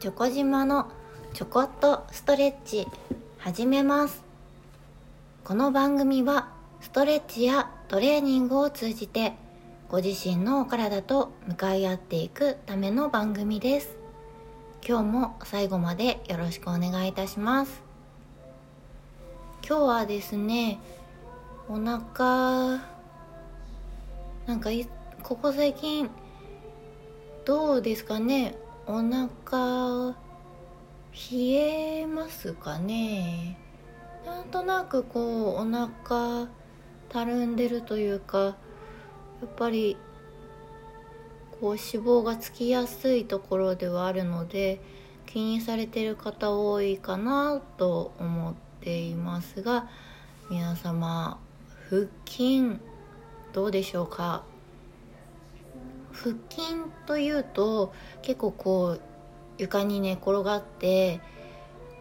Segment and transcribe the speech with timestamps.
[0.00, 0.92] チョコ島の
[1.34, 2.86] ちょこっとストレッチ
[3.38, 4.22] 始めます。
[5.42, 9.32] この番組はストレッチやトレーニングを通じて
[9.88, 13.96] ご自身のお体と向かい合っていくための番組です。
[14.86, 17.82] 今日も最後までよろしくお願いいたします。
[19.68, 20.78] 今日はですね
[21.68, 22.80] お腹
[24.46, 24.70] なんか
[25.24, 26.08] ここ最近
[27.44, 28.54] どうですかね？
[28.90, 30.16] お腹
[31.30, 33.58] 冷えますかね。
[34.24, 36.48] なんとなくこうお腹
[37.10, 38.54] たるんでるというかや
[39.44, 39.98] っぱり
[41.60, 44.80] こう脂肪がつきやすいところではあるので
[45.26, 49.86] 気にされてる方多いかなと思っていますが
[50.48, 51.38] 皆様
[51.90, 52.78] 腹筋
[53.52, 54.44] どうでしょうか？
[56.12, 57.92] 腹筋というと
[58.22, 59.00] 結構こう
[59.58, 61.20] 床に寝転がって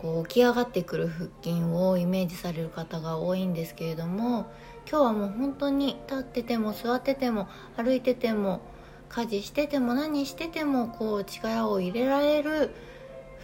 [0.00, 4.52] こう起き上がってくる腹筋をイメージされる方が多いんですけれども
[4.90, 8.60] 今日はもう本当に立ってても座ってても歩いてても
[9.08, 12.74] 家事してても何しててもこう力を入れられる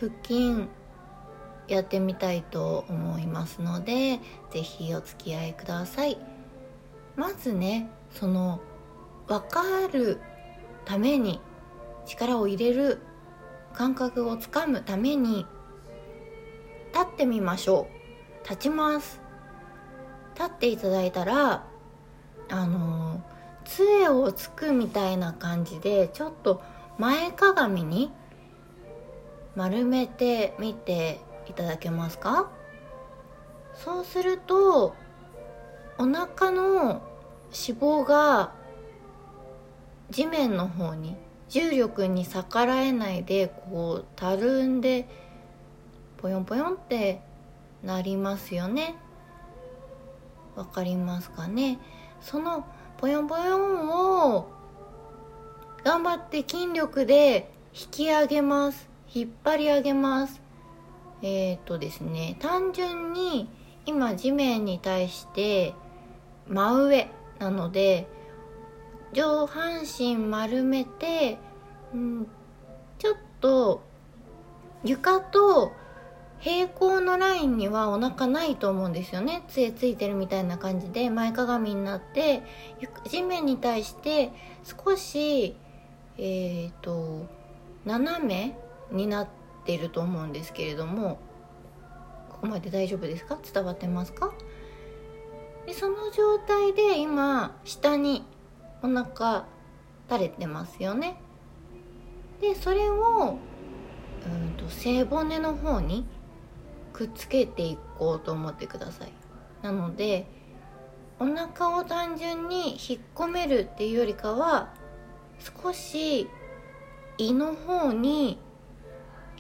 [0.01, 0.69] 腹筋
[1.69, 4.19] やってみたいと思いますので
[4.51, 6.19] 是非お付き合いください。
[7.17, 8.61] まずねその
[9.29, 10.21] 分かる
[10.85, 11.41] ために
[12.07, 12.99] 力を入れる
[13.73, 15.47] 感覚をつかむために
[16.93, 17.87] 立ってみましょ
[18.45, 18.45] う。
[18.45, 19.21] 立ちます。
[20.35, 21.67] 立っていただいたら
[22.49, 23.23] あの
[23.65, 26.63] 杖をつくみたいな感じでちょっと
[26.99, 28.11] 前かがみに
[29.55, 32.51] 丸めてみていただけますか？
[33.75, 34.95] そうすると
[35.99, 37.03] お腹の
[37.53, 38.53] 脂肪が
[40.11, 41.17] 地面の方に
[41.49, 45.09] 重力に逆らえないでこうたるんで
[46.19, 47.23] ポヨンポヨンって
[47.83, 48.95] なりますよね。
[50.55, 51.79] わかりますかね？
[52.21, 52.67] その
[52.99, 53.89] ポヨンポヨン
[54.37, 54.51] を
[55.83, 58.89] 頑張って筋力で引き上げます。
[59.13, 60.41] 引っ張り上げます。
[61.23, 63.49] えっ、ー、とですね単純に
[63.87, 65.75] 今地面に対して
[66.49, 67.09] 真上
[67.39, 68.07] なので
[69.13, 71.39] 上半身丸めて、
[71.93, 72.27] うん、
[72.99, 73.83] ちょっと
[74.85, 75.73] 床と
[76.39, 79.43] 平行のラインにはお腹ないと思うんですよね。
[79.49, 82.43] 杖ついてるみたいな感じで前かがみになって
[83.09, 84.33] 地面に対して
[84.65, 85.55] 少し
[86.17, 87.27] えっ、ー、と
[87.85, 88.57] 斜め
[88.91, 89.29] になっ
[89.67, 91.21] てると思うんですけれども
[92.31, 93.39] ここまで大丈夫ですか？
[93.53, 94.33] 伝わってますか？
[95.67, 98.25] でその状態で今下に
[98.83, 99.47] お腹
[100.09, 101.21] 垂れてますよね。
[102.41, 103.39] でそれを
[104.27, 106.07] うんと背骨の方に
[106.93, 109.13] くっつけていこうと思ってください。
[109.63, 110.27] なので
[111.19, 114.73] お腹を単純に引っ込めるっていうよりかは
[115.63, 116.29] 少し
[117.19, 118.39] 胃の方に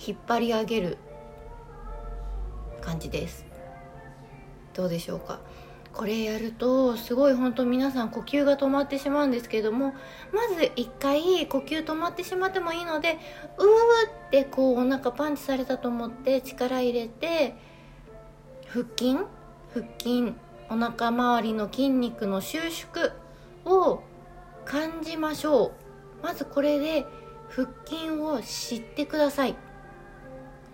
[0.06, 0.98] 引っ張り上げる
[2.82, 3.46] 感じです。
[4.74, 5.40] どうでしょうか？
[5.92, 9.94] これやるとすごい本当皆さん呼吸が止まってしまうんですけども
[10.32, 13.18] まず一回呼吸止まってしまってもいいので
[13.58, 17.54] うーってこうお腹パンチされたと思って力入れて
[18.68, 19.16] 腹筋
[19.72, 20.34] 腹筋
[20.68, 23.12] お腹周りの筋肉の収縮
[23.64, 24.02] を
[24.64, 25.72] 感じましょう。
[26.22, 27.04] まずこれで
[27.48, 29.56] 腹筋を知ってください。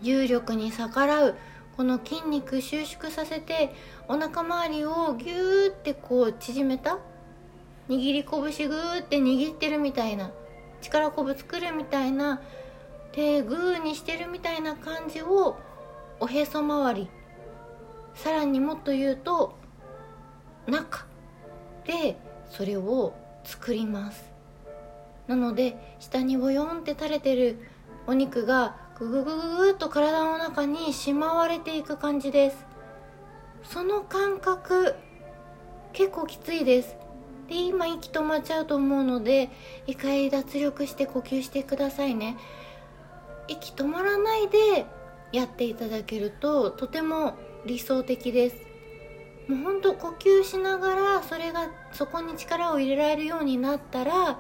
[0.03, 1.35] 重力に逆らう。
[1.77, 3.75] この筋肉収縮させて
[4.09, 6.99] お腹周りをギューってこう縮めた？
[7.89, 10.31] 握り拳グーって握ってるみたいな
[10.81, 12.41] 力こぶ作るみたいな
[13.13, 15.59] 手グーにしてるみたいな感じを
[16.19, 17.11] おへそ周り
[18.15, 19.55] さらにもっと言うと
[20.67, 21.05] 中
[21.85, 22.17] で
[22.51, 23.15] それを
[23.45, 24.25] 作ります。
[25.29, 27.59] なので下にボヨンって垂れてる
[28.07, 32.65] お肉がグググググっと体の中にしまわれていく感じです。
[33.63, 34.95] その感覚
[35.93, 36.97] 結構きついです。
[37.47, 39.51] で今息止まっちゃうと思うので
[39.87, 42.39] 一回脱力して呼吸してくださいね。
[43.49, 44.87] 息止まらないで
[45.31, 47.35] やっていただけるととても
[47.67, 48.57] 理想的です。
[49.47, 54.39] もうほんと呼吸しながらそれがそこに力を入れられるようになったら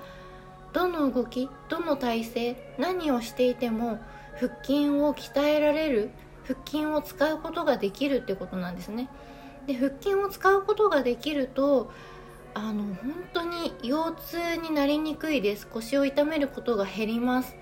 [0.73, 3.99] どの動きどの体勢何をしていても
[4.39, 6.11] 腹筋を鍛えられる
[6.45, 9.09] 腹筋を使うことができるってことなんですね。
[9.67, 11.91] で腹筋を使うことができると
[12.55, 12.97] あの本
[13.33, 15.67] 当に腰痛になりにくいです。
[15.67, 17.57] 腰を痛めることが減ります。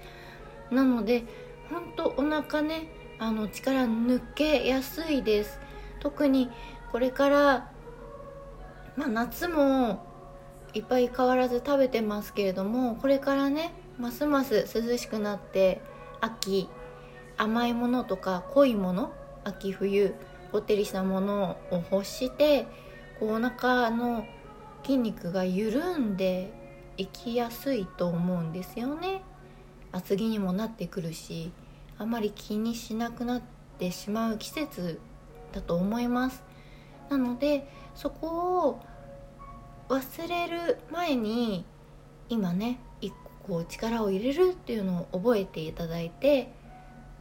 [0.70, 1.24] なので
[1.70, 2.88] ほんとお腹ね
[3.18, 5.58] あの力抜けやすいです。
[6.00, 6.50] 特に
[6.92, 7.70] これから、
[8.96, 10.06] まあ、夏も
[10.74, 15.80] いっぱい変わらず食べてますけれどもこれからねますます涼しくなって
[16.24, 16.70] 秋
[17.36, 19.12] 甘いものとか濃いもの
[19.44, 20.14] 秋冬
[20.52, 22.66] こってりしたものを欲して
[23.20, 24.24] こうお腹の
[24.84, 26.52] 筋肉が緩んで
[26.96, 29.22] いきやすいと思うんですよね。
[29.92, 31.52] 厚着にもなってくるし
[31.98, 33.42] あまり気にしなくなっ
[33.78, 35.00] てしまう季節
[35.52, 36.42] だと思います。
[37.10, 38.80] なのでそこを
[39.88, 41.66] 忘れる前に
[42.28, 46.50] 今ね一個こう力を入れるっていうのを覚えていただいて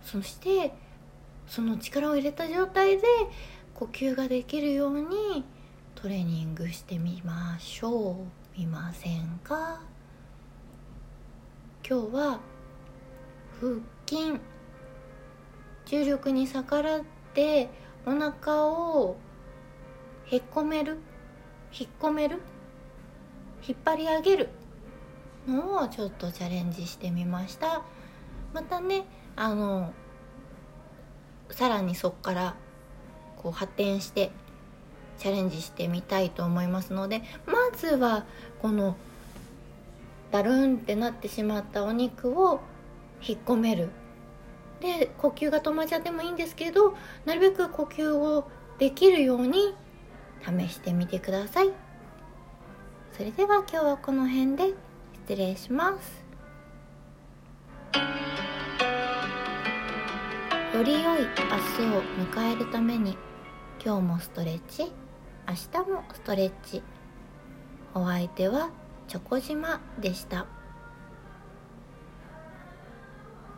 [0.03, 0.73] そして
[1.47, 3.03] その力を入れた状態で
[3.75, 5.43] 呼吸ができるように
[5.95, 8.15] トレーニングしてみましょう。
[8.59, 9.81] 見ませんか？
[11.87, 12.39] 今日は
[13.59, 13.73] 腹
[14.07, 14.39] 筋。
[15.85, 17.01] 重力に逆らっ
[17.33, 17.69] て
[18.05, 19.17] お腹を
[20.25, 20.97] へっこめる？
[21.77, 22.39] 引っ込める？
[23.67, 24.49] 引っ張り上げる？
[25.47, 27.81] のをちょっとチャレンジしてみました。
[28.53, 29.05] またね
[29.35, 29.93] あの
[31.49, 32.55] さらにそこから
[33.37, 34.31] こう発展して
[35.17, 38.25] チャレンジしてみたいと思いますのでまずは
[38.61, 38.95] この
[40.31, 42.59] ダルンってなってしまったお肉を
[43.21, 43.89] 引っ込める。
[44.79, 46.95] で呼吸が止まっちゃってもいいんですけど
[47.25, 48.49] なるべく呼吸を
[48.79, 49.73] できるように
[50.41, 51.71] 試してみてください。
[53.15, 54.73] それでは今日はこの辺で。
[55.25, 56.25] 失礼します
[60.75, 63.17] より良い明日を迎えるために
[63.83, 64.91] 今日もストレッチ
[65.47, 65.53] 明
[65.83, 66.83] 日もストレッチ
[67.93, 68.71] お相手は
[69.07, 70.45] チョコ島でした。